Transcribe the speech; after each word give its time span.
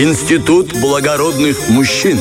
Институт 0.00 0.74
благородных 0.80 1.70
мужчин. 1.70 2.20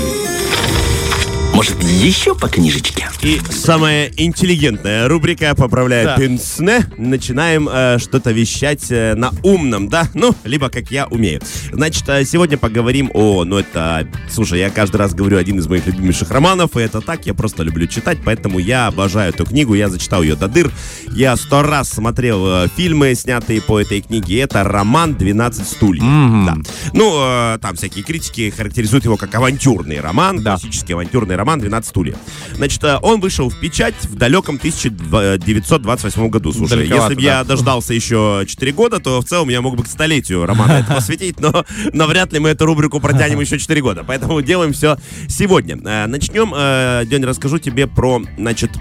Может, 1.58 1.82
еще 1.82 2.36
по 2.36 2.48
книжечке? 2.50 3.10
И 3.24 3.42
самая 3.50 4.12
интеллигентная 4.16 5.08
рубрика 5.08 5.56
«Поправляя 5.56 6.06
Да. 6.06 6.16
пенсне». 6.16 6.86
Начинаем 7.00 7.68
э, 7.68 7.98
что-то 7.98 8.30
вещать 8.32 8.92
э, 8.92 9.16
на 9.16 9.32
умном, 9.42 9.90
да? 9.90 10.08
Ну, 10.14 10.36
либо 10.44 10.70
как 10.70 10.92
я 10.92 11.08
умею. 11.08 11.42
Значит, 11.74 12.08
э, 12.10 12.26
сегодня 12.26 12.60
поговорим 12.60 13.10
о... 13.16 13.44
Ну, 13.44 13.58
это... 13.58 14.08
Слушай, 14.30 14.60
я 14.60 14.70
каждый 14.70 14.98
раз 14.98 15.16
говорю 15.16 15.40
один 15.40 15.58
из 15.58 15.66
моих 15.68 15.88
любимейших 15.88 16.30
романов, 16.30 16.78
и 16.78 16.82
это 16.82 17.02
так, 17.02 17.26
я 17.26 17.34
просто 17.34 17.64
люблю 17.64 17.88
читать, 17.88 18.20
поэтому 18.24 18.60
я 18.60 18.86
обожаю 18.86 19.34
эту 19.34 19.44
книгу, 19.44 19.74
я 19.74 19.90
зачитал 19.90 20.22
ее 20.22 20.36
до 20.36 20.48
дыр. 20.48 20.72
Я 21.12 21.36
сто 21.38 21.64
раз 21.64 21.90
смотрел 21.90 22.66
э, 22.66 22.68
фильмы, 22.78 23.16
снятые 23.16 23.64
по 23.64 23.82
этой 23.82 24.02
книге. 24.02 24.42
Это 24.42 24.64
роман 24.64 25.14
«12 25.14 25.66
стульев». 25.66 26.04
Да. 26.04 26.56
Ну, 26.94 27.16
э, 27.20 27.58
там 27.64 27.76
всякие 27.76 28.04
критики 28.04 28.54
характеризуют 28.56 29.06
его 29.06 29.18
как 29.18 29.34
авантюрный 29.34 30.00
роман, 30.02 30.44
Да. 30.44 30.52
классический 30.52 30.94
авантюрный 30.94 31.36
роман 31.36 31.47
«12 31.56 31.86
стульев». 31.86 32.18
Значит, 32.56 32.84
э, 32.84 32.98
он 33.02 33.20
вышел 33.20 33.50
в 33.50 33.60
печать 33.60 33.96
в 34.04 34.16
далеком 34.16 34.56
1928 34.56 36.30
году. 36.30 36.52
Слушай, 36.52 36.78
Далековато, 36.78 37.04
если 37.04 37.16
бы 37.16 37.22
я 37.22 37.44
да. 37.44 37.50
дождался 37.50 37.94
еще 37.94 38.44
4 38.48 38.72
года, 38.74 39.00
то 39.00 39.22
в 39.22 39.26
целом 39.26 39.50
я 39.50 39.62
мог 39.62 39.76
бы 39.76 39.84
к 39.84 39.88
столетию 39.88 40.46
романа 40.46 40.72
это 40.74 40.96
посвятить, 40.96 41.40
но 41.40 41.66
навряд 41.94 42.34
ли 42.34 42.40
мы 42.40 42.50
эту 42.50 42.66
рубрику 42.66 43.00
протянем 43.00 43.40
еще 43.40 43.60
4 43.60 43.82
года. 43.82 44.04
Поэтому 44.06 44.42
делаем 44.42 44.74
все 44.74 44.98
сегодня. 45.28 45.78
Э, 45.84 46.08
Начнем, 46.08 46.54
э, 46.56 47.06
День, 47.06 47.24
расскажу 47.24 47.60
тебе 47.60 47.88
про, 47.88 48.22
значит, 48.38 48.72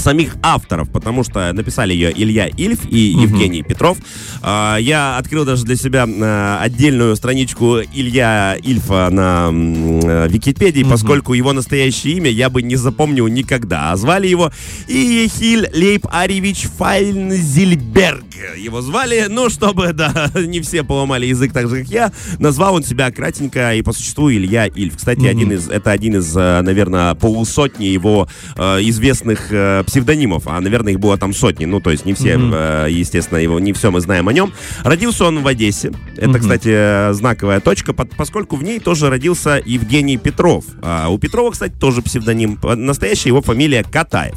самих 0.00 0.36
авторов, 0.42 0.90
потому 0.90 1.22
что 1.24 1.52
написали 1.52 1.92
ее 1.92 2.10
Илья 2.10 2.48
Ильф 2.48 2.80
и 2.90 2.98
Евгений 2.98 3.62
Петров. 3.62 3.98
А, 4.42 4.76
Я 4.78 5.18
открыл 5.18 5.44
даже 5.44 5.64
для 5.64 5.76
себя 5.76 6.06
э, 6.06 6.58
отдельную 6.60 7.16
страничку 7.16 7.78
Илья 7.94 8.56
Ильфа 8.62 9.08
на 9.10 9.50
э, 9.52 10.28
Википедии, 10.28 10.82
поскольку 10.82 11.34
его 11.34 11.52
настоящее 11.52 12.14
имя 12.14 12.30
я 12.30 12.50
бы 12.50 12.62
не 12.62 12.76
запомнил 12.76 13.28
никогда. 13.28 13.92
А 13.92 13.96
звали 13.96 14.26
его 14.26 14.50
Иехиль 14.88 15.68
Лейб 15.72 16.06
Аревич 16.10 16.66
Файнзельберг. 16.78 18.24
Его 18.56 18.80
звали, 18.80 19.26
ну, 19.28 19.50
чтобы, 19.50 19.92
да, 19.92 20.30
не 20.34 20.60
все 20.60 20.82
поломали 20.82 21.26
язык 21.26 21.52
так 21.52 21.68
же, 21.68 21.80
как 21.80 21.88
я, 21.88 22.12
назвал 22.38 22.74
он 22.74 22.84
себя 22.84 23.10
кратенько 23.10 23.74
и 23.74 23.82
по 23.82 23.92
существу 23.92 24.30
Илья 24.30 24.66
Ильф. 24.66 24.96
Кстати, 24.96 25.26
один 25.26 25.52
из, 25.52 25.68
это 25.68 25.90
один 25.90 26.16
из, 26.16 26.36
э, 26.36 26.60
наверное, 26.62 27.14
полусотни 27.14 27.84
его 27.86 28.28
э, 28.56 28.62
известных 28.82 29.48
э, 29.50 29.82
псевдонимов, 29.90 30.44
а, 30.46 30.60
наверное, 30.60 30.92
их 30.92 31.00
было 31.00 31.16
там 31.18 31.34
сотни, 31.34 31.64
ну, 31.66 31.80
то 31.80 31.90
есть 31.90 32.06
не 32.06 32.14
все, 32.14 32.36
э, 32.38 32.86
естественно, 32.90 33.38
его, 33.38 33.58
не 33.58 33.72
все 33.72 33.90
мы 33.90 34.00
знаем 34.00 34.28
о 34.28 34.32
нем. 34.32 34.52
Родился 34.84 35.24
он 35.24 35.42
в 35.42 35.46
Одессе, 35.46 35.90
это, 36.16 36.38
кстати, 36.38 36.68
э, 36.72 37.12
знаковая 37.12 37.60
точка, 37.60 37.92
под- 37.92 38.16
поскольку 38.16 38.56
в 38.56 38.62
ней 38.62 38.78
тоже 38.78 39.10
родился 39.10 39.60
Евгений 39.66 40.16
Петров. 40.16 40.64
А 40.82 41.08
у 41.08 41.18
Петрова, 41.18 41.50
кстати, 41.50 41.72
тоже 41.78 42.02
псевдоним. 42.02 42.58
Настоящая 42.62 43.30
его 43.30 43.42
фамилия 43.42 43.82
Катаев. 43.82 44.36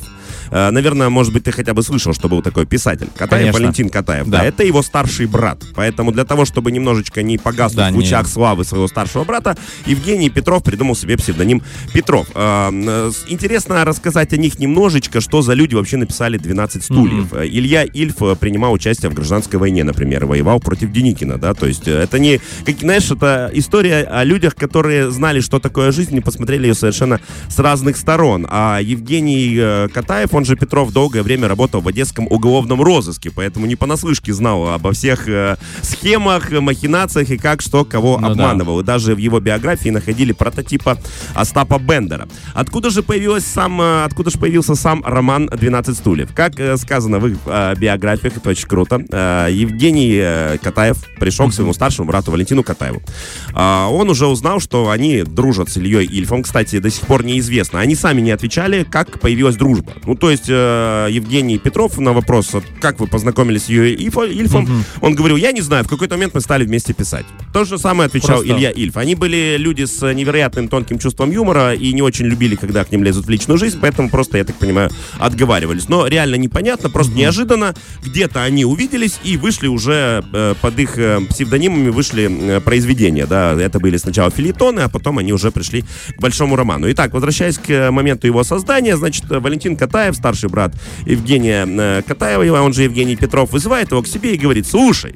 Э, 0.51 0.69
Наверное, 0.71 1.09
может 1.09 1.33
быть, 1.33 1.43
ты 1.43 1.51
хотя 1.51 1.73
бы 1.73 1.83
слышал, 1.83 2.13
что 2.13 2.29
был 2.29 2.41
такой 2.41 2.65
писатель. 2.65 3.07
Катаев 3.15 3.29
Конечно. 3.41 3.59
Валентин 3.59 3.89
Катаев. 3.89 4.27
Да. 4.27 4.39
Да. 4.39 4.45
это 4.45 4.63
его 4.63 4.81
старший 4.81 5.25
брат. 5.27 5.61
Поэтому 5.75 6.11
для 6.11 6.25
того, 6.25 6.45
чтобы 6.45 6.71
немножечко 6.71 7.21
не 7.23 7.37
погаснуть 7.37 7.77
Да, 7.77 7.89
в 7.89 7.91
не- 7.91 7.97
лучах 7.97 8.27
славы 8.27 8.63
своего 8.65 8.87
старшего 8.87 9.23
брата, 9.23 9.55
Евгений 9.85 10.29
Петров 10.29 10.63
придумал 10.63 10.95
себе 10.95 11.17
псевдоним 11.17 11.61
Петров. 11.93 12.27
Э, 12.35 12.69
э, 12.71 13.11
Интересно 13.27 13.85
рассказать 13.85 14.33
о 14.33 14.37
них 14.37 14.59
немножечко, 14.59 15.21
что 15.21 15.41
за 15.41 15.53
люди 15.53 15.75
вообще 15.75 15.97
написали 15.97 16.39
«12 16.39 16.83
стульев». 16.83 17.33
Э, 17.33 17.45
Илья 17.47 17.83
Ильф 17.83 18.15
принимал 18.39 18.73
участие 18.73 19.09
в 19.11 19.13
гражданской 19.13 19.59
войне, 19.59 19.83
например, 19.83 20.25
воевал 20.25 20.59
против 20.59 20.91
Деникина, 20.91 21.37
да, 21.37 21.53
то 21.53 21.65
есть 21.67 21.87
это 21.87 22.19
не, 22.19 22.39
как, 22.65 22.79
знаешь, 22.79 23.09
это 23.11 23.49
история 23.53 24.03
о 24.03 24.23
людях, 24.23 24.55
которые 24.55 25.11
знали, 25.11 25.39
что 25.41 25.59
такое 25.59 25.91
жизнь, 25.91 26.15
и 26.17 26.21
посмотрели 26.21 26.67
ее 26.67 26.73
совершенно 26.73 27.19
с 27.49 27.59
разных 27.59 27.97
сторон. 27.97 28.47
А 28.49 28.79
Евгений 28.81 29.55
э, 29.57 29.87
Катаев, 30.33 30.35
он 30.35 30.45
же 30.45 30.55
Петров, 30.55 30.91
долгое 30.91 31.23
время 31.23 31.47
работал 31.47 31.81
в 31.81 31.87
Одесском 31.87 32.27
уголовном 32.27 32.81
розыске, 32.81 33.31
поэтому 33.31 33.65
не 33.65 33.75
понаслышке 33.75 34.33
знал 34.33 34.67
обо 34.73 34.91
всех 34.91 35.27
э, 35.27 35.57
схемах, 35.81 36.51
э, 36.51 36.59
махинациях 36.59 37.29
и 37.29 37.37
как, 37.37 37.61
что, 37.61 37.85
кого 37.85 38.17
Ну 38.17 38.27
да. 38.27 38.31
обманывал. 38.31 38.79
И 38.79 38.83
даже 38.83 39.15
в 39.15 39.17
его 39.17 39.39
биографии 39.39 39.89
находили 39.89 40.33
прототипа 40.33 40.97
Остапа 41.35 41.79
Бендера. 41.79 42.27
Откуда 42.53 42.89
же 42.89 43.03
появилась 43.03 43.45
сам, 43.45 43.79
э, 43.81 44.03
откуда 44.05 44.31
же 44.31 44.37
появился 44.39 44.75
сам 44.75 45.03
роман 45.05 45.49
«12 45.49 45.93
стульев»? 45.93 46.33
Как 46.33 46.59
э, 46.59 46.77
сказано 46.77 47.19
в 47.19 47.27
их 47.27 47.37
э, 47.45 47.75
биографиях, 47.77 48.37
это 48.37 48.49
очень 48.49 48.67
круто, 48.67 49.01
э, 49.11 49.49
Евгений 49.51 50.17
э, 50.21 50.57
Катаев 50.61 50.97
пришел 51.19 51.49
к 51.49 51.53
своему 51.53 51.73
старшему 51.73 52.07
брату 52.07 52.31
Валентину 52.31 52.63
Катаеву. 52.63 53.01
А, 53.53 53.87
Он 53.89 54.09
уже 54.09 54.27
узнал, 54.27 54.59
что 54.59 54.89
они 54.89 55.23
дружат 55.23 55.69
с 55.69 55.77
Ильей 55.77 56.05
Ильфом. 56.05 56.43
Кстати, 56.43 56.79
до 56.79 56.89
сих 56.89 57.05
пор 57.07 57.23
неизвестно. 57.23 57.79
Они 57.79 57.95
сами 57.95 58.21
не 58.21 58.31
отвечали, 58.31 58.83
как 58.83 59.19
появилась 59.19 59.55
дружба. 59.55 59.93
Ну, 60.05 60.15
то 60.23 60.31
есть 60.31 60.45
э, 60.47 61.07
Евгений 61.11 61.57
Петров 61.57 61.97
на 61.97 62.13
вопрос, 62.13 62.55
как 62.79 63.01
вы 63.01 63.07
познакомились 63.07 63.63
с 63.65 63.69
Ильфо- 63.69 64.31
Ильфом, 64.31 64.85
он 65.01 65.15
говорил, 65.15 65.35
я 65.35 65.51
не 65.51 65.59
знаю, 65.59 65.83
в 65.83 65.89
какой-то 65.89 66.15
момент 66.15 66.33
мы 66.33 66.39
стали 66.39 66.63
вместе 66.63 66.93
писать. 66.93 67.25
То 67.51 67.65
же 67.65 67.77
самое 67.77 68.07
отвечал 68.07 68.37
Просто- 68.37 68.53
Илья 68.53 68.71
Ильф. 68.71 68.95
Они 68.95 69.15
были 69.15 69.57
люди 69.59 69.83
с 69.83 70.13
невероятным 70.13 70.69
тонким 70.69 70.97
чувством 70.97 71.29
юмора 71.31 71.73
и 71.73 71.91
не 71.91 72.01
очень 72.01 72.25
любили, 72.27 72.55
когда 72.55 72.85
к 72.85 72.91
ним 72.93 73.03
лезут 73.03 73.25
в 73.25 73.29
личную 73.29 73.57
жизнь, 73.57 73.79
поэтому 73.81 74.09
просто, 74.09 74.37
я 74.37 74.45
так 74.45 74.55
понимаю, 74.55 74.91
отговаривались. 75.19 75.89
Но 75.89 76.07
реально 76.07 76.35
непонятно, 76.35 76.89
просто 76.89 77.11
неожиданно 77.15 77.75
где-то 78.01 78.43
они 78.43 78.63
увиделись 78.63 79.19
и 79.25 79.35
вышли 79.35 79.67
уже 79.67 80.23
э, 80.31 80.55
под 80.61 80.79
их 80.79 80.97
э, 80.97 81.19
псевдонимами 81.29 81.89
вышли 81.89 82.29
э, 82.31 82.61
произведения, 82.61 83.25
да, 83.25 83.61
это 83.61 83.81
были 83.81 83.97
сначала 83.97 84.31
филитоны, 84.31 84.79
а 84.79 84.87
потом 84.87 85.17
они 85.17 85.33
уже 85.33 85.51
пришли 85.51 85.81
к 86.15 86.21
большому 86.21 86.55
роману. 86.55 86.89
Итак, 86.89 87.11
возвращаясь 87.13 87.57
к 87.57 87.69
э, 87.69 87.91
моменту 87.91 88.25
его 88.25 88.45
создания, 88.45 88.95
значит, 88.95 89.29
э, 89.29 89.39
Валентин 89.39 89.75
Катаев, 89.75 90.12
старший 90.13 90.49
брат 90.49 90.75
Евгения 91.05 91.65
э, 91.67 92.01
Катаева, 92.05 92.61
он 92.61 92.73
же 92.73 92.83
Евгений 92.83 93.15
Петров, 93.15 93.51
вызывает 93.51 93.91
его 93.91 94.01
к 94.01 94.07
себе 94.07 94.35
и 94.35 94.37
говорит, 94.37 94.67
слушай, 94.67 95.15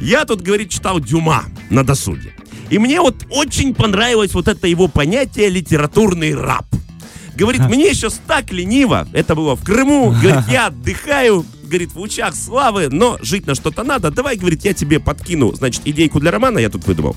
я 0.00 0.24
тут, 0.24 0.40
говорит, 0.40 0.70
читал 0.70 1.00
Дюма 1.00 1.44
на 1.68 1.84
досуге. 1.84 2.32
И 2.70 2.78
мне 2.78 3.00
вот 3.00 3.26
очень 3.30 3.74
понравилось 3.74 4.32
вот 4.32 4.48
это 4.48 4.66
его 4.66 4.88
понятие 4.88 5.48
литературный 5.48 6.34
раб. 6.34 6.66
Говорит, 7.34 7.62
мне 7.68 7.94
сейчас 7.94 8.20
так 8.26 8.52
лениво. 8.52 9.08
Это 9.12 9.34
было 9.34 9.56
в 9.56 9.64
Крыму. 9.64 10.10
Говорит, 10.10 10.44
я 10.50 10.66
отдыхаю. 10.66 11.44
Говорит, 11.70 11.92
в 11.92 11.98
лучах 12.00 12.34
славы, 12.34 12.88
но 12.90 13.16
жить 13.22 13.46
на 13.46 13.54
что-то 13.54 13.84
надо. 13.84 14.10
Давай, 14.10 14.36
говорит, 14.36 14.64
я 14.64 14.74
тебе 14.74 14.98
подкину, 14.98 15.54
значит, 15.54 15.82
идейку 15.84 16.18
для 16.18 16.32
романа 16.32 16.58
я 16.58 16.68
тут 16.68 16.84
выдумал. 16.84 17.14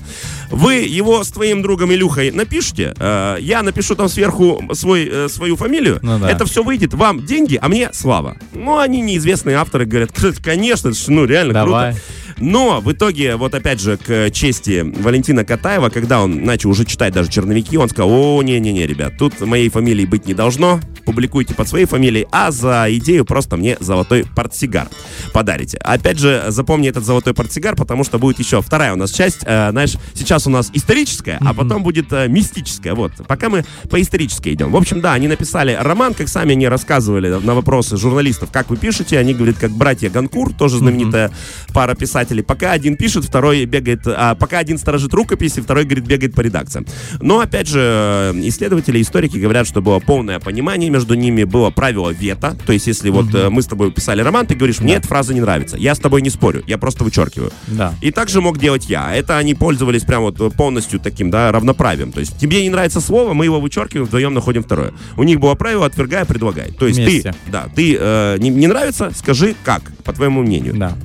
Вы 0.48 0.74
его 0.74 1.24
с 1.24 1.28
твоим 1.30 1.60
другом 1.60 1.92
Илюхой 1.92 2.30
напишите. 2.30 2.94
э, 2.96 3.38
я 3.40 3.64
напишу 3.64 3.96
там 3.96 4.08
сверху 4.08 4.62
свой, 4.74 5.08
э, 5.10 5.28
свою 5.28 5.56
фамилию. 5.56 5.98
Ну 6.02 6.20
да. 6.20 6.30
Это 6.30 6.46
все 6.46 6.62
выйдет. 6.62 6.94
Вам 6.94 7.26
деньги, 7.26 7.58
а 7.60 7.66
мне 7.68 7.90
слава. 7.92 8.36
Ну, 8.52 8.78
они 8.78 9.00
неизвестные 9.00 9.56
авторы 9.56 9.86
говорят, 9.86 10.10
конечно, 10.44 10.92
ну, 11.08 11.24
реально 11.24 11.52
Давай. 11.54 11.92
круто. 11.94 12.04
Но 12.38 12.80
в 12.80 12.92
итоге, 12.92 13.36
вот 13.36 13.54
опять 13.54 13.80
же, 13.80 13.96
к 13.96 14.30
чести 14.30 14.80
Валентина 14.80 15.44
Катаева, 15.44 15.88
когда 15.88 16.22
он 16.22 16.44
начал 16.44 16.70
уже 16.70 16.84
читать 16.84 17.12
даже 17.12 17.30
черновики, 17.30 17.76
он 17.76 17.88
сказал, 17.88 18.10
о, 18.10 18.42
не-не-не, 18.42 18.86
ребят, 18.86 19.14
тут 19.18 19.40
моей 19.40 19.68
фамилии 19.68 20.04
быть 20.04 20.26
не 20.26 20.34
должно, 20.34 20.80
публикуйте 21.04 21.54
под 21.54 21.68
своей 21.68 21.86
фамилией, 21.86 22.26
а 22.32 22.50
за 22.50 22.86
идею 22.90 23.24
просто 23.24 23.56
мне 23.56 23.76
золотой 23.80 24.24
портсигар 24.34 24.88
подарите. 25.32 25.78
Опять 25.78 26.18
же, 26.18 26.46
запомни 26.48 26.88
этот 26.88 27.04
золотой 27.04 27.34
портсигар, 27.34 27.76
потому 27.76 28.04
что 28.04 28.18
будет 28.18 28.38
еще 28.38 28.60
вторая 28.62 28.92
у 28.92 28.96
нас 28.96 29.10
часть, 29.10 29.40
э, 29.44 29.70
знаешь, 29.70 29.94
сейчас 30.14 30.46
у 30.46 30.50
нас 30.50 30.70
историческая, 30.72 31.38
а 31.40 31.54
потом 31.54 31.82
будет 31.82 32.12
э, 32.12 32.28
мистическая, 32.28 32.94
вот. 32.94 33.12
Пока 33.28 33.48
мы 33.48 33.64
по 33.90 34.00
исторической 34.00 34.54
идем. 34.54 34.72
В 34.72 34.76
общем, 34.76 35.00
да, 35.00 35.12
они 35.12 35.28
написали 35.28 35.76
роман, 35.78 36.14
как 36.14 36.28
сами 36.28 36.52
они 36.52 36.68
рассказывали 36.68 37.28
на 37.28 37.54
вопросы 37.54 37.96
журналистов, 37.96 38.50
как 38.52 38.70
вы 38.70 38.76
пишете, 38.76 39.18
они 39.18 39.34
говорят, 39.34 39.58
как 39.58 39.70
братья 39.70 40.10
Ганкур, 40.10 40.52
тоже 40.52 40.78
знаменитая 40.78 41.30
пара 41.72 41.94
писателей. 41.94 42.23
Пока 42.42 42.72
один 42.72 42.96
пишет, 42.96 43.24
второй 43.24 43.64
бегает, 43.64 44.00
а 44.06 44.34
пока 44.34 44.58
один 44.58 44.78
сторожит 44.78 45.12
рукописи, 45.14 45.60
второй, 45.60 45.84
говорит, 45.84 46.06
бегает 46.06 46.34
по 46.34 46.40
редакциям. 46.40 46.86
Но, 47.20 47.40
опять 47.40 47.68
же, 47.68 47.80
э, 47.80 48.40
исследователи, 48.44 49.00
историки 49.00 49.36
говорят, 49.36 49.66
что 49.66 49.82
было 49.82 50.00
полное 50.00 50.38
понимание 50.40 50.90
между 50.90 51.14
ними, 51.14 51.44
было 51.44 51.70
правило 51.70 52.10
вето, 52.10 52.56
то 52.66 52.72
есть, 52.72 52.86
если 52.86 53.10
вот 53.10 53.34
э, 53.34 53.50
мы 53.50 53.62
с 53.62 53.66
тобой 53.66 53.90
писали 53.92 54.22
роман, 54.22 54.46
ты 54.46 54.54
говоришь, 54.54 54.80
мне 54.80 54.96
эта 54.96 55.08
фраза 55.08 55.34
не 55.34 55.40
нравится, 55.40 55.76
я 55.76 55.94
с 55.94 55.98
тобой 55.98 56.22
не 56.22 56.30
спорю, 56.30 56.62
я 56.66 56.78
просто 56.78 57.04
вычеркиваю. 57.04 57.52
Да. 57.68 57.94
И 58.00 58.10
так 58.10 58.28
же 58.28 58.40
мог 58.40 58.58
делать 58.58 58.88
я. 58.88 59.14
Это 59.14 59.38
они 59.38 59.54
пользовались 59.54 60.02
прям 60.02 60.22
вот 60.22 60.54
полностью 60.54 61.00
таким, 61.00 61.30
да, 61.30 61.52
равноправием. 61.52 62.12
То 62.12 62.20
есть 62.20 62.38
тебе 62.38 62.62
не 62.62 62.70
нравится 62.70 63.00
слово, 63.00 63.34
мы 63.34 63.44
его 63.44 63.60
вычеркиваем, 63.60 64.06
вдвоем 64.06 64.34
находим 64.34 64.62
второе. 64.62 64.92
У 65.16 65.22
них 65.22 65.40
было 65.40 65.54
правило 65.54 65.86
отвергай, 65.86 66.24
предлагай. 66.24 66.72
То 66.72 66.86
есть 66.86 66.98
Вместе. 66.98 67.32
ты, 67.32 67.50
да, 67.50 67.68
ты 67.74 67.96
э, 67.98 68.36
не, 68.38 68.50
не 68.50 68.66
нравится, 68.66 69.10
скажи 69.14 69.54
как, 69.64 69.82
по 70.04 70.12
твоему 70.12 70.42
мнению. 70.42 70.74
Да. 70.74 70.96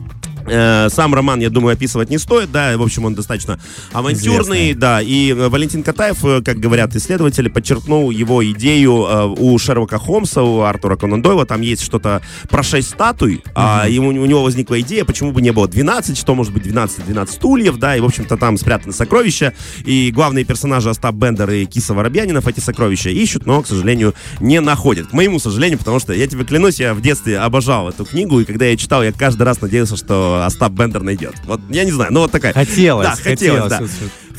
Э, 0.46 0.90
Сам 0.90 1.14
роман, 1.14 1.40
я 1.40 1.50
думаю, 1.50 1.74
описывать 1.74 2.10
не 2.10 2.18
стоит, 2.18 2.52
да, 2.52 2.78
в 2.78 2.82
общем, 2.82 3.06
он 3.06 3.16
достаточно 3.16 3.60
авантюрный, 3.92 4.40
Известный. 4.40 4.74
да, 4.74 5.02
и 5.02 5.32
э, 5.32 5.50
Валентин 5.50 5.84
Катаев, 5.84 6.24
э, 6.26 6.42
как 6.44 6.58
говорят 6.58 6.96
исследователи, 6.96 7.50
подчеркнул 7.50 8.12
его 8.12 8.46
идею 8.52 9.36
у 9.40 9.58
Шерлока 9.58 10.00
Холмса, 10.00 10.44
у 10.44 10.62
Артура 10.62 10.96
Конан 10.96 11.22
Дойла, 11.22 11.46
там 11.46 11.62
есть 11.62 11.82
что-то 11.84 12.22
про 12.50 12.64
6 12.64 12.88
статуй, 12.88 13.44
а 13.56 13.88
ему, 13.88 14.10
у 14.10 14.26
него 14.26 14.44
возникла 14.44 14.80
идея, 14.82 15.06
почему 15.06 15.32
бы 15.32 15.42
не 15.42 15.52
было 15.52 15.68
12, 15.68 16.18
что 16.18 16.36
может 16.36 16.54
быть 16.54 16.64
12, 16.64 17.06
12 17.06 17.36
стульев, 17.36 17.78
да, 17.78 17.96
и, 17.96 18.00
в 18.00 18.06
общем-то, 18.06 18.38
там 18.38 18.58
спрятаны 18.58 18.94
сокровища, 18.94 19.54
и 19.86 20.12
главные 20.14 20.46
персонажи 20.46 20.90
Остап 20.90 21.16
Бендер 21.16 21.50
и 21.52 21.66
Киса 21.66 21.94
Воробьянинов 21.94 22.48
эти 22.48 22.60
сокровища 22.60 23.10
ищут, 23.10 23.46
но, 23.46 23.62
к 23.62 23.68
сожалению, 23.68 24.14
не 24.40 24.60
находят. 24.62 25.08
К 25.08 25.14
моему 25.14 25.40
сожалению, 25.40 25.80
потому 25.80 26.00
что, 26.00 26.14
я 26.14 26.28
тебе 26.28 26.44
клянусь, 26.46 26.80
я 26.80 26.94
в 26.94 27.02
детстве 27.02 27.40
обожал 27.40 27.90
эту 27.90 28.06
книгу, 28.06 28.40
и 28.40 28.46
когда 28.46 28.66
я 28.66 28.78
читал, 28.78 29.04
я 29.04 29.12
каждый 29.12 29.44
раз 29.44 29.62
надеялся, 29.62 29.96
что 29.96 30.29
Остап 30.36 30.72
Бендер 30.74 31.04
найдет. 31.04 31.36
Вот, 31.46 31.62
я 31.70 31.84
не 31.86 31.92
знаю, 31.92 32.12
ну 32.14 32.22
вот 32.22 32.32
такая. 32.32 32.54
Хотелось, 32.54 33.08
Да, 33.08 33.16
хотелось, 33.16 33.70
да. 33.70 33.82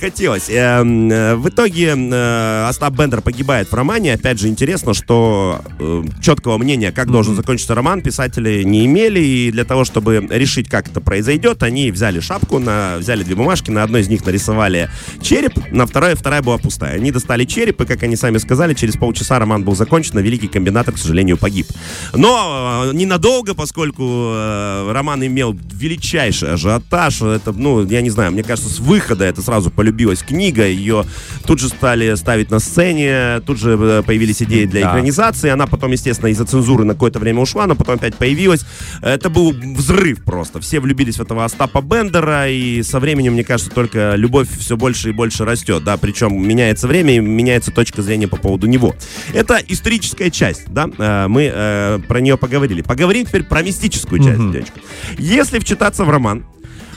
Хотелось. 0.01 0.49
Эм, 0.49 1.11
э, 1.11 1.35
В 1.37 1.49
итоге 1.49 1.95
э, 1.97 2.67
Остап 2.69 2.95
Бендер 2.95 3.21
погибает 3.21 3.71
в 3.71 3.75
романе. 3.75 4.15
Опять 4.15 4.41
же, 4.41 4.49
интересно, 4.49 4.95
что 4.95 5.61
э, 5.79 6.03
четкого 6.23 6.59
мнения, 6.59 6.91
как 6.93 7.11
должен 7.11 7.37
закончиться 7.37 7.75
роман, 7.75 8.01
писатели 8.01 8.63
не 8.63 8.87
имели. 8.87 9.21
И 9.21 9.51
для 9.53 9.65
того, 9.65 9.85
чтобы 9.85 10.27
решить, 10.31 10.69
как 10.69 10.89
это 10.89 11.01
произойдет, 11.01 11.63
они 11.63 11.91
взяли 11.91 12.21
шапку, 12.21 12.59
на, 12.59 12.97
взяли 12.99 13.23
две 13.23 13.35
бумажки, 13.35 13.71
на 13.71 13.83
одной 13.83 14.01
из 14.01 14.09
них 14.09 14.25
нарисовали 14.25 14.91
череп, 15.23 15.53
на 15.71 15.87
второй 15.87 16.15
вторая 16.15 16.43
была 16.43 16.59
пустая. 16.59 16.95
Они 16.97 17.13
достали 17.13 17.45
череп, 17.45 17.81
и, 17.81 17.85
как 17.87 18.03
они 18.03 18.17
сами 18.17 18.39
сказали, 18.39 18.75
через 18.75 18.97
полчаса 18.97 19.39
роман 19.39 19.65
был 19.65 19.75
закончен, 19.75 20.19
а 20.19 20.23
великий 20.23 20.49
комбинатор, 20.49 20.95
к 20.95 20.99
сожалению, 20.99 21.37
погиб. 21.37 21.67
Но 22.15 22.87
э, 22.87 22.95
ненадолго, 22.95 23.55
поскольку 23.55 24.03
э, 24.35 24.93
роман 24.93 25.25
имел 25.25 25.57
величайший 25.73 26.53
ажиотаж, 26.55 27.23
это, 27.23 27.53
ну, 27.53 27.87
я 27.87 28.01
не 28.01 28.11
знаю, 28.11 28.33
мне 28.33 28.43
кажется, 28.43 28.71
с 28.71 28.79
выхода 28.79 29.25
это 29.25 29.43
сразу 29.43 29.71
полюбилась 29.91 30.23
книга, 30.23 30.67
ее 30.67 31.05
тут 31.47 31.59
же 31.59 31.69
стали 31.69 32.15
ставить 32.15 32.51
на 32.51 32.61
сцене, 32.61 33.41
тут 33.45 33.59
же 33.59 33.77
э, 33.81 34.03
появились 34.07 34.41
идеи 34.43 34.65
для 34.67 34.83
Да. 34.83 34.91
экранизации, 34.91 35.51
она 35.51 35.67
потом, 35.67 35.91
естественно, 35.93 36.29
из-за 36.29 36.45
цензуры 36.45 36.85
на 36.85 36.95
какое-то 36.95 37.19
время 37.19 37.41
ушла, 37.41 37.67
но 37.67 37.75
потом 37.75 37.97
опять 37.97 38.15
появилась. 38.15 38.65
Это 39.03 39.31
был 39.31 39.53
взрыв 39.53 40.23
просто. 40.25 40.61
Все 40.61 40.81
влюбились 40.81 41.17
в 41.17 41.23
этого 41.23 41.45
Остапа 41.45 41.81
Бендера, 41.83 42.49
и 42.49 42.83
со 42.83 43.01
временем, 43.01 43.33
мне 43.33 43.45
кажется, 43.45 43.73
только 43.73 44.15
любовь 44.17 44.49
все 44.59 44.77
больше 44.77 45.09
и 45.11 45.13
больше 45.13 45.45
растет, 45.45 45.83
да, 45.85 45.97
причем 45.97 46.41
меняется 46.47 46.87
время 46.87 47.17
и 47.17 47.19
меняется 47.19 47.71
точка 47.73 48.03
зрения 48.03 48.29
по 48.29 48.37
поводу 48.37 48.67
него. 48.67 48.95
Это 49.35 49.59
историческая 49.67 50.31
часть, 50.31 50.63
да, 50.69 50.89
э, 50.99 51.27
мы 51.29 51.51
э, 51.53 51.99
про 52.07 52.21
нее 52.21 52.37
поговорили. 52.37 52.83
Поговорим 52.83 53.27
теперь 53.27 53.43
про 53.43 53.63
мистическую 53.63 54.23
часть, 54.23 54.39
Мгм. 54.39 54.53
девочка. 54.53 54.81
Если 55.19 55.59
вчитаться 55.59 56.05
в 56.05 56.11
роман, 56.11 56.45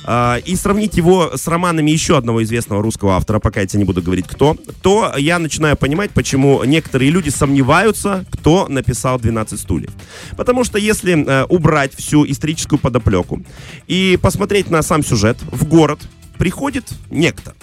и 0.06 0.56
сравнить 0.56 0.98
его 0.98 1.38
с 1.38 1.48
романами 1.48 1.92
еще 1.92 2.18
одного 2.18 2.44
известного 2.44 2.82
русского 2.82 3.16
автора, 3.16 3.40
пока 3.40 3.62
я 3.62 3.68
тебе 3.68 3.80
не 3.80 3.86
буду 3.86 4.02
говорить 4.02 4.28
кто, 4.28 4.58
то 4.82 5.14
я 5.18 5.40
начинаю 5.40 5.78
понимать, 5.78 6.12
почему 6.12 6.64
некоторые 6.64 7.12
люди 7.12 7.30
сомневаются, 7.30 8.26
кто 8.32 8.68
написал 8.68 9.18
«12 9.18 9.58
стульев». 9.58 9.92
Потому 10.36 10.64
что 10.64 10.78
если 10.78 11.26
э, 11.26 11.46
убрать 11.46 11.96
всю 11.96 12.26
историческую 12.30 12.80
подоплеку 12.80 13.44
и 13.88 14.18
посмотреть 14.22 14.70
на 14.70 14.82
сам 14.82 15.04
сюжет, 15.04 15.38
в 15.52 15.68
город 15.68 16.00
приходит 16.38 16.86
некто. 17.10 17.54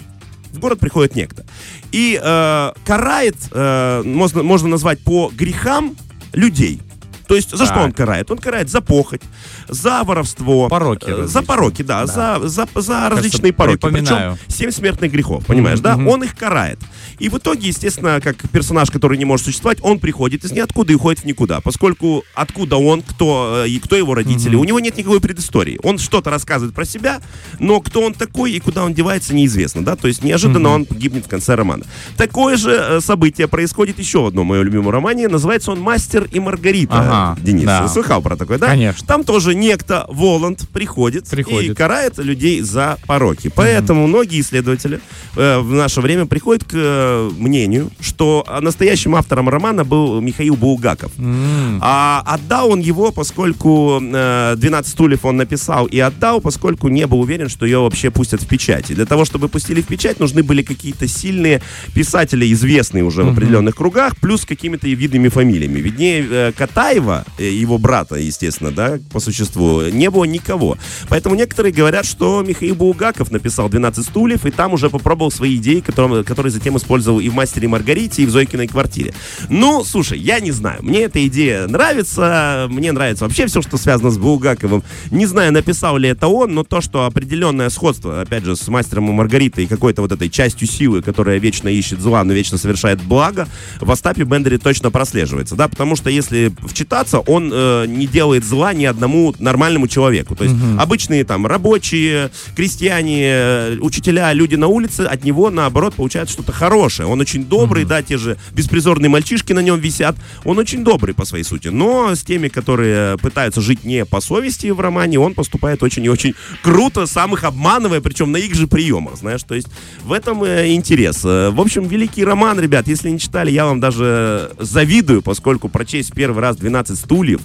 В 0.52 0.58
город 0.58 0.80
приходит 0.80 1.14
некто. 1.14 1.44
И 1.92 2.18
э, 2.20 2.72
карает, 2.84 3.36
э, 3.52 4.02
можно, 4.04 4.42
можно 4.42 4.68
назвать 4.68 5.00
по 5.00 5.30
грехам 5.34 5.96
людей. 6.32 6.80
То 7.30 7.36
есть 7.36 7.50
за 7.56 7.64
что 7.64 7.74
Так. 7.74 7.84
он 7.84 7.92
карает? 7.92 8.28
Он 8.32 8.38
карает 8.38 8.68
за 8.68 8.80
похоть, 8.80 9.22
за 9.68 10.02
воровство. 10.02 10.68
Пороки 10.68 11.04
э, 11.06 11.26
За 11.28 11.42
пороки, 11.42 11.82
да, 11.82 12.04
Да. 12.04 12.40
За, 12.40 12.48
за, 12.48 12.66
за 12.74 13.08
различные 13.08 13.52
пороки. 13.52 13.76
припоминаю. 13.76 14.36
Причем 14.48 14.52
семь 14.58 14.70
смертных 14.72 15.12
грехов, 15.12 15.46
понимаешь, 15.46 15.78
да? 15.78 15.96
мгм. 15.96 16.08
Он 16.08 16.24
их 16.24 16.36
карает. 16.36 16.80
И 17.20 17.28
в 17.28 17.38
итоге, 17.38 17.68
естественно, 17.68 18.20
как 18.20 18.36
персонаж, 18.50 18.90
который 18.90 19.16
не 19.16 19.24
может 19.24 19.46
существовать, 19.46 19.78
он 19.80 20.00
приходит 20.00 20.44
из 20.44 20.50
ниоткуда 20.50 20.92
и 20.92 20.96
уходит 20.96 21.20
в 21.20 21.24
никуда. 21.24 21.60
Поскольку 21.60 22.24
откуда 22.34 22.78
он, 22.78 23.02
кто, 23.02 23.62
э, 23.64 23.68
и 23.68 23.78
кто 23.78 23.94
его 23.94 24.14
родители, 24.16 24.56
у 24.56 24.64
него 24.64 24.80
нет 24.80 24.96
никакой 24.96 25.20
предыстории. 25.20 25.78
Он 25.84 25.98
что-то 25.98 26.30
рассказывает 26.30 26.74
про 26.74 26.84
себя, 26.84 27.20
но 27.60 27.80
кто 27.80 28.02
он 28.02 28.12
такой 28.12 28.50
и 28.54 28.58
куда 28.58 28.82
он 28.82 28.92
девается, 28.92 29.36
неизвестно, 29.36 29.84
да? 29.84 29.94
То 29.94 30.08
есть 30.08 30.24
неожиданно 30.24 30.70
он 30.70 30.84
гибнет 30.90 31.26
в 31.26 31.28
конце 31.28 31.54
романа. 31.54 31.84
Такое 32.16 32.56
же 32.56 32.72
э, 32.72 33.00
событие 33.00 33.46
происходит 33.46 34.00
еще 34.00 34.20
в 34.20 34.26
одном 34.26 34.48
моем 34.48 34.64
любимом 34.64 34.90
романе. 34.90 35.28
Называется 35.28 35.70
он 35.70 35.80
«Мастер 35.80 36.24
и 36.24 36.40
Маргарита». 36.40 36.98
Ага, 36.98 37.19
Денис, 37.40 37.64
да. 37.64 37.88
слыхал 37.88 38.22
про 38.22 38.36
такое, 38.36 38.58
да? 38.58 38.66
Конечно. 38.68 39.06
Там 39.06 39.24
тоже 39.24 39.54
некто 39.54 40.06
Воланд 40.08 40.68
приходит, 40.72 41.26
и 41.26 41.30
Приходит. 41.36 41.76
карает 41.76 42.18
людей 42.18 42.60
за 42.60 42.98
пороки. 43.06 43.50
Поэтому 43.54 44.06
многие 44.06 44.40
исследователи 44.40 45.00
э, 45.36 45.58
в 45.58 45.72
наше 45.72 46.00
время 46.00 46.26
приходят 46.26 46.64
к 46.64 46.72
э, 46.74 47.30
мнению, 47.38 47.90
что 48.00 48.46
настоящим 48.60 49.14
автором 49.14 49.48
романа 49.48 49.84
был 49.84 50.20
Михаил 50.20 50.56
Булгаков. 50.56 51.12
М, 51.18 51.78
А 51.82 52.22
отдал 52.26 52.70
он 52.70 52.80
его, 52.80 53.12
поскольку 53.12 54.00
э, 54.02 54.54
12 54.56 54.90
стульев 54.92 55.24
он 55.24 55.36
написал 55.36 55.86
и 55.86 55.98
отдал, 55.98 56.40
поскольку 56.40 56.88
не 56.88 57.06
был 57.06 57.20
уверен, 57.20 57.48
что 57.48 57.66
ее 57.66 57.78
вообще 57.78 58.10
пустят 58.10 58.42
в 58.42 58.46
печать. 58.46 58.90
И 58.90 58.94
для 58.94 59.06
того, 59.06 59.24
чтобы 59.24 59.48
пустили 59.48 59.80
в 59.82 59.86
печать, 59.86 60.20
нужны 60.20 60.42
были 60.42 60.62
какие-то 60.62 61.06
сильные 61.08 61.62
писатели, 61.94 62.50
известные 62.52 63.04
уже 63.04 63.22
в 63.24 63.28
определенных 63.32 63.74
кругах, 63.76 64.16
плюс 64.20 64.44
какими-то 64.44 64.86
и 64.88 64.94
видными 64.94 65.28
фамилиями. 65.28 65.80
Виднее 65.80 66.26
э, 66.30 66.52
Катаева, 66.56 67.09
э, 67.38 67.50
его 67.50 67.78
брата, 67.78 68.16
естественно, 68.16 68.70
да, 68.70 68.98
по 69.12 69.20
существу, 69.20 69.82
не 69.82 70.10
было 70.10 70.24
никого. 70.24 70.76
Поэтому 71.08 71.34
некоторые 71.34 71.72
говорят, 71.72 72.06
что 72.06 72.42
Михаил 72.42 72.74
Булгаков 72.74 73.30
написал 73.30 73.68
12 73.68 74.04
стульев, 74.04 74.46
и 74.46 74.50
там 74.50 74.72
уже 74.72 74.90
попробовал 74.90 75.30
свои 75.30 75.56
идеи, 75.56 75.80
которые, 75.80 76.24
которые 76.24 76.52
затем 76.52 76.76
использовал 76.76 77.20
и 77.20 77.28
в 77.28 77.34
«Мастере 77.34 77.68
Маргарите», 77.68 78.22
и 78.22 78.26
в 78.26 78.30
«Зойкиной 78.30 78.68
квартире». 78.68 79.14
Ну, 79.48 79.84
слушай, 79.84 80.18
я 80.18 80.40
не 80.40 80.52
знаю. 80.52 80.82
Мне 80.82 81.02
эта 81.02 81.26
идея 81.26 81.66
нравится. 81.66 82.66
Мне 82.70 82.92
нравится 82.92 83.24
вообще 83.24 83.46
все, 83.46 83.62
что 83.62 83.76
связано 83.76 84.10
с 84.10 84.18
Булгаковым. 84.18 84.82
Не 85.10 85.26
знаю, 85.26 85.52
написал 85.52 85.96
ли 85.96 86.08
это 86.08 86.28
он, 86.28 86.54
но 86.54 86.64
то, 86.64 86.80
что 86.80 87.04
определенное 87.04 87.70
сходство, 87.70 88.20
опять 88.20 88.44
же, 88.44 88.56
с 88.56 88.68
«Мастером 88.68 89.08
и 89.08 89.12
Маргаритой» 89.12 89.64
и 89.64 89.66
какой-то 89.66 90.02
вот 90.02 90.12
этой 90.12 90.28
частью 90.28 90.68
силы, 90.68 91.02
которая 91.02 91.38
вечно 91.38 91.68
ищет 91.68 92.00
зла, 92.00 92.22
но 92.24 92.32
вечно 92.32 92.58
совершает 92.58 93.02
благо, 93.02 93.48
в 93.80 93.90
Остапе 93.90 94.24
Бендере 94.24 94.58
точно 94.58 94.90
прослеживается, 94.90 95.56
да, 95.56 95.68
потому 95.68 95.96
что 95.96 96.10
если 96.10 96.52
вчитаться, 96.66 96.99
он 97.26 97.50
э, 97.52 97.86
не 97.86 98.06
делает 98.06 98.44
зла 98.44 98.72
ни 98.72 98.84
одному 98.84 99.34
нормальному 99.38 99.88
человеку. 99.88 100.34
То 100.34 100.44
есть 100.44 100.56
обычные 100.78 101.24
там 101.24 101.46
рабочие, 101.46 102.30
крестьяне, 102.56 103.22
э, 103.24 103.76
учителя, 103.80 104.32
люди 104.32 104.54
на 104.56 104.66
улице 104.66 105.02
от 105.02 105.24
него, 105.24 105.50
наоборот, 105.50 105.94
получают 105.94 106.30
что-то 106.30 106.52
хорошее. 106.52 107.08
Он 107.08 107.20
очень 107.20 107.44
добрый, 107.44 107.84
да, 107.84 108.02
те 108.02 108.16
же 108.16 108.36
беспризорные 108.52 109.08
мальчишки 109.08 109.52
на 109.52 109.60
нем 109.60 109.78
висят. 109.80 110.16
Он 110.44 110.58
очень 110.58 110.84
добрый 110.84 111.14
по 111.14 111.24
своей 111.24 111.44
сути. 111.44 111.68
Но 111.68 112.14
с 112.14 112.22
теми, 112.22 112.48
которые 112.48 113.18
пытаются 113.18 113.60
жить 113.60 113.84
не 113.84 114.04
по 114.04 114.20
совести 114.20 114.68
в 114.68 114.80
романе, 114.80 115.18
он 115.18 115.34
поступает 115.34 115.82
очень 115.82 116.04
и 116.04 116.08
очень 116.08 116.34
круто, 116.62 117.06
сам 117.06 117.34
их 117.34 117.44
обманывая, 117.44 118.00
причем 118.00 118.32
на 118.32 118.36
их 118.36 118.54
же 118.54 118.66
приемах, 118.66 119.16
знаешь. 119.16 119.42
То 119.42 119.54
есть 119.54 119.68
в 120.04 120.12
этом 120.12 120.44
э, 120.44 120.72
интерес. 120.74 121.24
Э, 121.24 121.50
В 121.50 121.60
общем, 121.60 121.86
великий 121.86 122.24
роман, 122.24 122.60
ребят, 122.60 122.88
если 122.88 123.10
не 123.10 123.18
читали, 123.18 123.50
я 123.50 123.66
вам 123.66 123.80
даже 123.80 124.52
завидую, 124.58 125.22
поскольку 125.22 125.68
прочесть 125.68 126.12
первый 126.14 126.40
раз 126.40 126.56
12 126.56 126.89
стульев, 126.96 127.40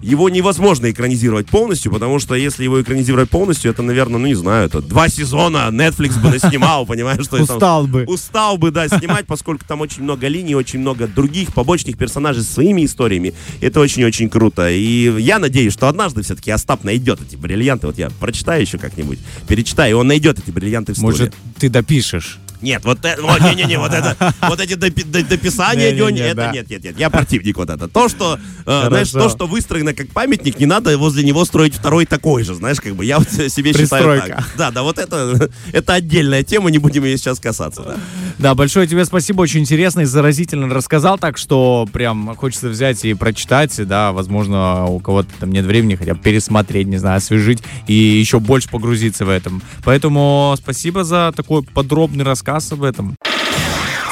его 0.00 0.28
невозможно 0.28 0.90
экранизировать 0.90 1.46
полностью, 1.46 1.92
потому 1.92 2.18
что 2.18 2.34
если 2.34 2.64
его 2.64 2.82
экранизировать 2.82 3.30
полностью, 3.30 3.70
это, 3.70 3.82
наверное, 3.82 4.18
ну 4.18 4.26
не 4.26 4.34
знаю, 4.34 4.66
это 4.66 4.82
два 4.82 5.08
сезона 5.08 5.68
Netflix 5.70 6.20
бы 6.20 6.30
наснимал, 6.30 6.84
понимаешь, 6.86 7.24
что 7.24 7.36
Устал 7.40 7.86
бы. 7.86 8.04
устал 8.08 8.58
бы, 8.58 8.72
да, 8.72 8.88
снимать, 8.88 9.26
поскольку 9.26 9.64
там 9.64 9.80
очень 9.80 10.02
много 10.02 10.26
линий, 10.26 10.56
очень 10.56 10.80
много 10.80 11.06
других 11.06 11.54
побочных 11.54 11.96
персонажей 11.96 12.42
с 12.42 12.48
своими 12.50 12.84
историями. 12.84 13.32
Это 13.60 13.78
очень-очень 13.78 14.28
круто. 14.28 14.68
И 14.70 15.20
я 15.20 15.38
надеюсь, 15.38 15.72
что 15.72 15.88
однажды 15.88 16.22
все-таки 16.22 16.50
Остап 16.50 16.82
найдет 16.82 17.20
эти 17.24 17.36
бриллианты. 17.36 17.86
Вот 17.86 17.96
я 17.96 18.10
прочитаю 18.10 18.60
еще 18.62 18.78
как-нибудь, 18.78 19.20
перечитаю, 19.46 19.90
и 19.90 19.94
он 19.94 20.08
найдет 20.08 20.38
эти 20.40 20.50
бриллианты 20.50 20.94
в 20.94 20.96
стуле. 20.96 21.12
Может, 21.12 21.34
ты 21.60 21.68
допишешь? 21.68 22.38
Нет, 22.62 22.84
вот 22.84 23.04
это, 23.04 23.20
вот, 23.20 23.40
не-не-не, 23.40 23.78
вот 23.78 23.92
это, 23.92 24.16
вот 24.42 24.60
эти 24.60 24.74
допи- 24.74 25.04
до- 25.04 25.24
дописания, 25.24 25.90
Не-не-не, 25.90 25.98
Лёнь, 25.98 26.18
это 26.18 26.34
да. 26.36 26.52
нет, 26.52 26.70
нет, 26.70 26.84
нет, 26.84 26.98
я 26.98 27.10
противник 27.10 27.56
вот 27.56 27.70
это. 27.70 27.88
То, 27.88 28.08
что, 28.08 28.38
э, 28.66 28.84
знаешь, 28.88 29.10
то, 29.10 29.28
что 29.28 29.46
выстроено 29.46 29.92
как 29.94 30.08
памятник, 30.08 30.58
не 30.60 30.66
надо 30.66 30.96
возле 30.96 31.24
него 31.24 31.44
строить 31.44 31.74
второй 31.74 32.06
такой 32.06 32.44
же, 32.44 32.54
знаешь, 32.54 32.80
как 32.80 32.94
бы, 32.94 33.04
я 33.04 33.18
вот 33.18 33.28
себе 33.48 33.72
считаю 33.72 34.20
так. 34.20 34.44
Да, 34.56 34.70
да, 34.70 34.82
вот 34.82 34.98
это, 34.98 35.50
это 35.72 35.94
отдельная 35.94 36.42
тема, 36.42 36.70
не 36.70 36.78
будем 36.78 37.04
ее 37.04 37.18
сейчас 37.18 37.40
касаться, 37.40 37.82
да. 37.82 37.96
Да, 38.38 38.54
большое 38.54 38.86
тебе 38.86 39.04
спасибо, 39.04 39.42
очень 39.42 39.60
интересно 39.60 40.00
и 40.00 40.04
заразительно 40.04 40.72
рассказал, 40.72 41.18
так 41.18 41.38
что 41.38 41.88
прям 41.92 42.34
хочется 42.36 42.68
взять 42.68 43.04
и 43.04 43.14
прочитать, 43.14 43.74
да, 43.86 44.12
возможно, 44.12 44.86
у 44.86 45.00
кого-то 45.00 45.28
там 45.40 45.50
нет 45.50 45.64
времени 45.64 45.96
хотя 45.96 46.14
бы 46.14 46.20
пересмотреть, 46.20 46.86
не 46.86 46.96
знаю, 46.98 47.18
освежить 47.18 47.62
и 47.86 47.92
еще 47.94 48.38
больше 48.40 48.68
погрузиться 48.68 49.24
в 49.24 49.28
этом. 49.28 49.62
Поэтому 49.84 50.54
спасибо 50.56 51.04
за 51.04 51.32
такой 51.36 51.62
подробный 51.62 52.24
рассказ 52.52 52.72
об 52.72 52.84
этом. 52.84 53.16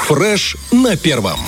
Фреш 0.07 0.57
на 0.71 0.97
первом. 0.97 1.39